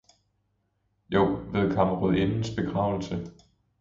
[1.13, 3.31] -Jo, ved kammerrådindens begravelse.